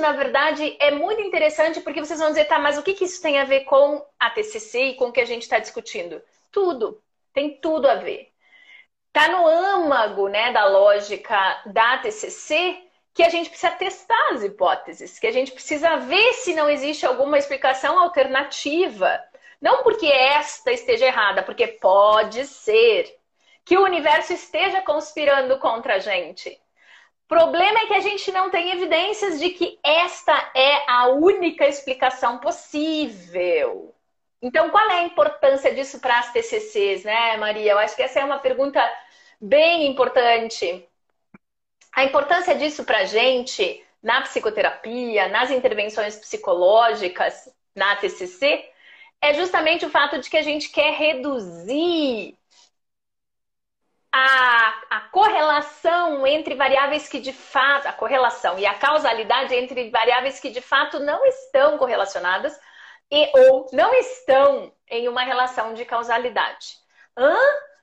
na 0.00 0.12
verdade, 0.12 0.76
é 0.80 0.90
muito 0.90 1.20
interessante 1.22 1.80
porque 1.80 2.00
vocês 2.00 2.18
vão 2.18 2.30
dizer, 2.30 2.46
tá, 2.46 2.58
mas 2.58 2.78
o 2.78 2.82
que, 2.82 2.94
que 2.94 3.04
isso 3.04 3.22
tem 3.22 3.38
a 3.38 3.44
ver 3.44 3.60
com 3.60 4.04
a 4.18 4.30
TCC 4.30 4.80
e 4.80 4.94
com 4.94 5.06
o 5.06 5.12
que 5.12 5.20
a 5.20 5.24
gente 5.24 5.42
está 5.42 5.58
discutindo? 5.58 6.22
Tudo. 6.50 7.02
Tem 7.32 7.60
tudo 7.60 7.88
a 7.88 7.94
ver. 7.94 8.32
Tá 9.12 9.28
no 9.28 9.46
âmago, 9.46 10.28
né, 10.28 10.52
da 10.52 10.66
lógica 10.66 11.62
da 11.66 11.98
TCC 11.98 12.90
que 13.12 13.22
a 13.22 13.28
gente 13.28 13.50
precisa 13.50 13.72
testar 13.72 14.32
as 14.32 14.42
hipóteses, 14.42 15.18
que 15.18 15.26
a 15.26 15.32
gente 15.32 15.52
precisa 15.52 15.96
ver 15.96 16.32
se 16.34 16.54
não 16.54 16.70
existe 16.70 17.04
alguma 17.04 17.38
explicação 17.38 17.98
alternativa. 17.98 19.20
Não 19.60 19.82
porque 19.82 20.06
esta 20.06 20.72
esteja 20.72 21.06
errada, 21.06 21.42
porque 21.42 21.66
pode 21.66 22.46
ser 22.46 23.14
que 23.64 23.76
o 23.76 23.84
universo 23.84 24.32
esteja 24.32 24.80
conspirando 24.82 25.58
contra 25.58 25.96
a 25.96 25.98
gente. 25.98 26.58
Problema 27.30 27.78
é 27.78 27.86
que 27.86 27.94
a 27.94 28.00
gente 28.00 28.32
não 28.32 28.50
tem 28.50 28.72
evidências 28.72 29.38
de 29.38 29.50
que 29.50 29.78
esta 29.84 30.50
é 30.52 30.82
a 30.90 31.06
única 31.10 31.64
explicação 31.64 32.38
possível. 32.38 33.94
Então, 34.42 34.68
qual 34.70 34.90
é 34.90 34.98
a 34.98 35.04
importância 35.04 35.72
disso 35.72 36.00
para 36.00 36.18
as 36.18 36.32
TCCs, 36.32 37.04
né, 37.04 37.36
Maria? 37.36 37.70
Eu 37.70 37.78
acho 37.78 37.94
que 37.94 38.02
essa 38.02 38.18
é 38.18 38.24
uma 38.24 38.40
pergunta 38.40 38.82
bem 39.40 39.86
importante. 39.86 40.84
A 41.92 42.02
importância 42.02 42.52
disso 42.56 42.82
para 42.82 42.98
a 42.98 43.04
gente 43.04 43.80
na 44.02 44.22
psicoterapia, 44.22 45.28
nas 45.28 45.52
intervenções 45.52 46.16
psicológicas, 46.16 47.48
na 47.76 47.94
TCC, 47.94 48.68
é 49.22 49.34
justamente 49.34 49.86
o 49.86 49.90
fato 49.90 50.18
de 50.18 50.28
que 50.28 50.36
a 50.36 50.42
gente 50.42 50.68
quer 50.70 50.94
reduzir 50.94 52.36
a, 54.12 54.74
a, 54.90 55.00
correlação 55.12 56.26
entre 56.26 56.54
variáveis 56.54 57.08
que 57.08 57.20
de 57.20 57.32
fato, 57.32 57.86
a 57.86 57.92
correlação 57.92 58.58
e 58.58 58.66
a 58.66 58.74
causalidade 58.74 59.54
entre 59.54 59.90
variáveis 59.90 60.40
que 60.40 60.50
de 60.50 60.60
fato 60.60 60.98
não 60.98 61.24
estão 61.26 61.78
correlacionadas 61.78 62.58
e 63.10 63.30
ou 63.34 63.68
não 63.72 63.92
estão 63.94 64.72
em 64.88 65.08
uma 65.08 65.22
relação 65.22 65.74
de 65.74 65.84
causalidade. 65.84 66.76
Hã? 67.16 67.36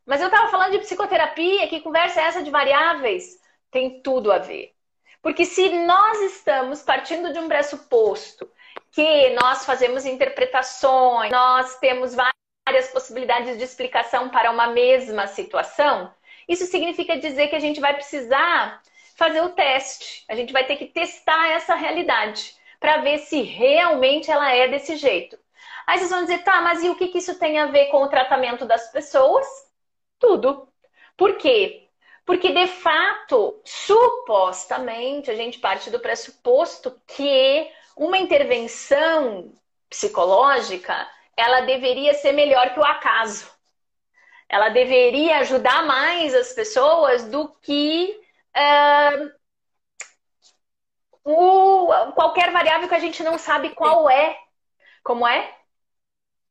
Mas 0.05 0.21
eu 0.21 0.27
estava 0.27 0.49
falando 0.49 0.71
de 0.71 0.79
psicoterapia, 0.79 1.67
que 1.67 1.81
conversa 1.81 2.21
é 2.21 2.25
essa 2.25 2.43
de 2.43 2.49
variáveis? 2.49 3.39
Tem 3.69 4.01
tudo 4.01 4.31
a 4.31 4.37
ver. 4.37 4.73
Porque 5.21 5.43
se 5.43 5.69
nós 5.85 6.21
estamos 6.21 6.81
partindo 6.81 7.33
de 7.33 7.39
um 7.39 7.47
pressuposto 7.47 8.49
que 8.91 9.29
nós 9.31 9.65
fazemos 9.65 10.05
interpretações, 10.05 11.31
nós 11.31 11.77
temos 11.79 12.15
várias 12.15 12.87
possibilidades 12.89 13.57
de 13.57 13.63
explicação 13.63 14.29
para 14.29 14.51
uma 14.51 14.67
mesma 14.67 15.27
situação, 15.27 16.13
isso 16.47 16.65
significa 16.65 17.17
dizer 17.17 17.47
que 17.47 17.55
a 17.55 17.59
gente 17.59 17.79
vai 17.79 17.93
precisar 17.93 18.81
fazer 19.15 19.41
o 19.41 19.49
teste. 19.49 20.23
A 20.29 20.35
gente 20.35 20.53
vai 20.53 20.65
ter 20.65 20.77
que 20.77 20.85
testar 20.85 21.49
essa 21.49 21.75
realidade 21.75 22.55
para 22.79 22.97
ver 22.97 23.17
se 23.19 23.41
realmente 23.41 24.31
ela 24.31 24.51
é 24.53 24.67
desse 24.67 24.95
jeito. 24.95 25.37
Aí 25.85 25.97
vocês 25.97 26.09
vão 26.09 26.21
dizer, 26.21 26.43
tá, 26.43 26.61
mas 26.61 26.83
e 26.83 26.89
o 26.89 26.95
que, 26.95 27.07
que 27.07 27.17
isso 27.17 27.39
tem 27.39 27.57
a 27.59 27.65
ver 27.67 27.87
com 27.87 28.03
o 28.03 28.09
tratamento 28.09 28.65
das 28.65 28.91
pessoas? 28.91 29.47
Tudo. 30.19 30.67
Por 31.15 31.37
quê? 31.37 31.87
Porque, 32.25 32.51
de 32.51 32.67
fato, 32.67 33.59
supostamente, 33.63 35.31
a 35.31 35.35
gente 35.35 35.59
parte 35.59 35.89
do 35.89 35.99
pressuposto 35.99 37.01
que 37.07 37.71
uma 37.95 38.17
intervenção 38.17 39.53
psicológica 39.89 41.09
ela 41.37 41.61
deveria 41.61 42.13
ser 42.13 42.33
melhor 42.33 42.73
que 42.73 42.79
o 42.79 42.83
acaso. 42.83 43.49
Ela 44.49 44.69
deveria 44.69 45.39
ajudar 45.39 45.85
mais 45.85 46.33
as 46.33 46.53
pessoas 46.53 47.25
do 47.25 47.49
que 47.61 48.17
uh, 48.55 49.31
o, 51.23 51.87
qualquer 52.13 52.51
variável 52.51 52.87
que 52.87 52.95
a 52.95 52.99
gente 52.99 53.21
não 53.23 53.37
sabe 53.37 53.71
qual 53.71 54.09
é. 54.09 54.37
Como 55.03 55.27
é? 55.27 55.53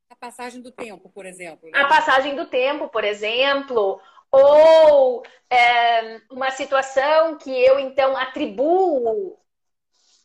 A 0.09 0.15
passagem 0.15 0.61
do 0.61 0.71
tempo, 0.71 1.09
por 1.09 1.25
exemplo. 1.25 1.69
Né? 1.69 1.79
A 1.79 1.87
passagem 1.87 2.35
do 2.35 2.45
tempo, 2.45 2.87
por 2.89 3.03
exemplo. 3.03 3.99
Ou 4.31 5.23
é, 5.49 6.21
uma 6.29 6.51
situação 6.51 7.37
que 7.37 7.49
eu 7.49 7.79
então 7.79 8.15
atribuo 8.15 9.39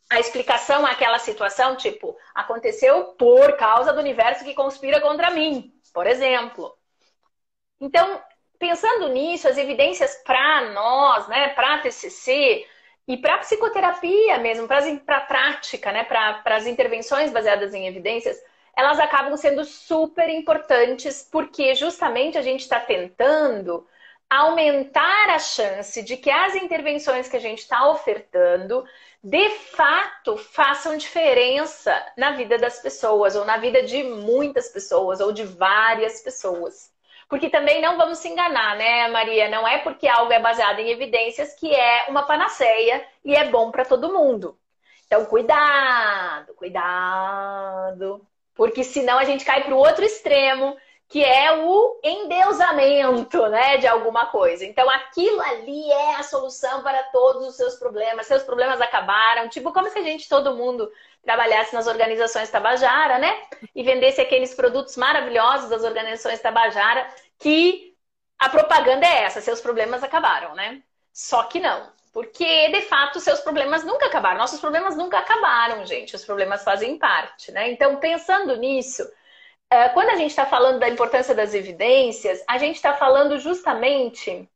a 0.09 0.19
explicação 0.19 0.85
àquela 0.85 1.17
situação, 1.17 1.75
tipo, 1.75 2.15
aconteceu 2.35 3.15
por 3.15 3.57
causa 3.57 3.91
do 3.91 3.99
universo 3.99 4.43
que 4.43 4.53
conspira 4.53 5.01
contra 5.01 5.31
mim, 5.31 5.73
por 5.91 6.05
exemplo. 6.05 6.71
Então, 7.83 8.21
pensando 8.57 9.09
nisso, 9.09 9.45
as 9.45 9.57
evidências 9.57 10.15
para 10.25 10.71
nós, 10.71 11.27
né, 11.27 11.49
para 11.49 11.75
a 11.75 11.77
TCC, 11.79 12.65
e 13.05 13.17
para 13.17 13.39
psicoterapia 13.39 14.37
mesmo, 14.37 14.67
para 14.67 15.17
a 15.17 15.19
prática, 15.21 15.91
né, 15.91 16.05
para 16.05 16.41
as 16.45 16.65
intervenções 16.65 17.29
baseadas 17.29 17.73
em 17.73 17.85
evidências, 17.85 18.41
elas 18.73 18.99
acabam 18.99 19.35
sendo 19.35 19.65
super 19.65 20.29
importantes 20.29 21.27
porque 21.29 21.75
justamente 21.75 22.37
a 22.37 22.41
gente 22.41 22.61
está 22.61 22.79
tentando 22.79 23.85
aumentar 24.29 25.29
a 25.29 25.39
chance 25.39 26.01
de 26.01 26.15
que 26.15 26.31
as 26.31 26.55
intervenções 26.55 27.27
que 27.27 27.35
a 27.35 27.41
gente 27.41 27.59
está 27.59 27.89
ofertando 27.89 28.85
de 29.21 29.49
fato 29.49 30.37
façam 30.37 30.95
diferença 30.95 31.93
na 32.17 32.31
vida 32.31 32.57
das 32.57 32.79
pessoas, 32.79 33.35
ou 33.35 33.43
na 33.43 33.57
vida 33.57 33.83
de 33.83 34.03
muitas 34.03 34.69
pessoas, 34.69 35.19
ou 35.19 35.33
de 35.33 35.43
várias 35.43 36.21
pessoas. 36.21 36.92
Porque 37.33 37.49
também 37.49 37.81
não 37.81 37.97
vamos 37.97 38.19
se 38.19 38.29
enganar, 38.29 38.77
né, 38.77 39.07
Maria? 39.07 39.49
Não 39.49 39.67
é 39.67 39.79
porque 39.79 40.07
algo 40.07 40.31
é 40.31 40.39
baseado 40.39 40.77
em 40.77 40.91
evidências 40.91 41.55
que 41.55 41.73
é 41.73 42.05
uma 42.07 42.21
panaceia 42.27 43.03
e 43.25 43.33
é 43.35 43.49
bom 43.49 43.71
para 43.71 43.83
todo 43.83 44.13
mundo. 44.13 44.55
Então, 45.07 45.25
cuidado, 45.25 46.53
cuidado. 46.53 48.21
Porque 48.53 48.83
senão 48.83 49.17
a 49.17 49.23
gente 49.23 49.43
cai 49.43 49.63
para 49.63 49.73
o 49.73 49.79
outro 49.79 50.05
extremo, 50.05 50.77
que 51.09 51.23
é 51.25 51.51
o 51.53 51.99
endeusamento, 52.03 53.47
né, 53.47 53.77
de 53.77 53.87
alguma 53.87 54.27
coisa. 54.27 54.63
Então, 54.63 54.87
aquilo 54.87 55.41
ali 55.41 55.91
é 55.91 56.15
a 56.17 56.23
solução 56.23 56.83
para 56.83 57.01
todos 57.05 57.47
os 57.47 57.55
seus 57.55 57.73
problemas. 57.77 58.27
Seus 58.27 58.43
problemas 58.43 58.79
acabaram. 58.79 59.49
Tipo, 59.49 59.73
como 59.73 59.89
se 59.89 59.97
a 59.97 60.03
gente, 60.03 60.29
todo 60.29 60.55
mundo, 60.55 60.87
trabalhasse 61.23 61.73
nas 61.73 61.87
organizações 61.87 62.51
Tabajara, 62.51 63.17
né? 63.17 63.35
E 63.73 63.81
vendesse 63.81 64.21
aqueles 64.21 64.53
produtos 64.53 64.95
maravilhosos 64.97 65.69
das 65.69 65.83
organizações 65.83 66.41
Tabajara 66.41 67.07
que 67.39 67.95
a 68.39 68.49
propaganda 68.49 69.05
é 69.05 69.23
essa, 69.23 69.41
seus 69.41 69.61
problemas 69.61 70.03
acabaram, 70.03 70.55
né? 70.55 70.81
Só 71.11 71.43
que 71.43 71.59
não. 71.59 71.91
Porque, 72.11 72.69
de 72.69 72.81
fato, 72.83 73.19
seus 73.19 73.39
problemas 73.39 73.83
nunca 73.83 74.05
acabaram. 74.05 74.37
Nossos 74.37 74.59
problemas 74.59 74.95
nunca 74.95 75.17
acabaram, 75.17 75.85
gente. 75.85 76.15
Os 76.15 76.23
problemas 76.23 76.63
fazem 76.63 76.97
parte, 76.97 77.51
né? 77.51 77.71
Então, 77.71 77.97
pensando 77.97 78.55
nisso, 78.57 79.03
é, 79.69 79.89
quando 79.89 80.09
a 80.09 80.15
gente 80.15 80.29
está 80.29 80.45
falando 80.45 80.79
da 80.79 80.89
importância 80.89 81.33
das 81.33 81.53
evidências, 81.55 82.43
a 82.47 82.57
gente 82.59 82.75
está 82.75 82.93
falando 82.93 83.39
justamente 83.39 84.47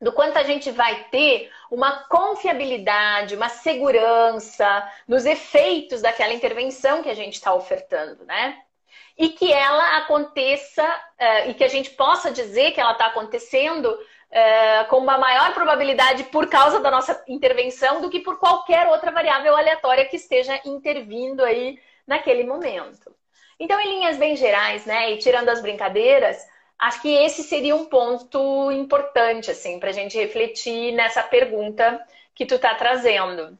do 0.00 0.12
quanto 0.12 0.38
a 0.38 0.42
gente 0.42 0.70
vai 0.70 1.04
ter 1.10 1.52
uma 1.70 2.04
confiabilidade, 2.04 3.36
uma 3.36 3.50
segurança 3.50 4.90
nos 5.06 5.26
efeitos 5.26 6.00
daquela 6.00 6.32
intervenção 6.32 7.02
que 7.02 7.10
a 7.10 7.14
gente 7.14 7.34
está 7.34 7.52
ofertando, 7.52 8.24
né? 8.24 8.62
E 9.20 9.28
que 9.28 9.52
ela 9.52 9.98
aconteça 9.98 10.82
uh, 10.82 11.50
e 11.50 11.52
que 11.52 11.62
a 11.62 11.68
gente 11.68 11.90
possa 11.90 12.30
dizer 12.30 12.72
que 12.72 12.80
ela 12.80 12.92
está 12.92 13.04
acontecendo 13.04 13.84
uh, 13.84 14.88
com 14.88 14.96
uma 14.96 15.18
maior 15.18 15.52
probabilidade 15.52 16.24
por 16.24 16.48
causa 16.48 16.80
da 16.80 16.90
nossa 16.90 17.22
intervenção 17.28 18.00
do 18.00 18.08
que 18.08 18.20
por 18.20 18.38
qualquer 18.38 18.88
outra 18.88 19.10
variável 19.10 19.54
aleatória 19.54 20.06
que 20.06 20.16
esteja 20.16 20.58
intervindo 20.64 21.44
aí 21.44 21.78
naquele 22.06 22.44
momento. 22.44 23.14
Então, 23.58 23.78
em 23.78 23.98
linhas 23.98 24.16
bem 24.16 24.34
gerais, 24.36 24.86
né, 24.86 25.12
e 25.12 25.18
tirando 25.18 25.50
as 25.50 25.60
brincadeiras, 25.60 26.38
acho 26.78 27.02
que 27.02 27.14
esse 27.14 27.42
seria 27.42 27.76
um 27.76 27.84
ponto 27.84 28.72
importante, 28.72 29.50
assim, 29.50 29.78
para 29.78 29.90
a 29.90 29.92
gente 29.92 30.16
refletir 30.16 30.92
nessa 30.92 31.22
pergunta 31.22 32.02
que 32.34 32.46
tu 32.46 32.54
está 32.54 32.74
trazendo. 32.74 33.58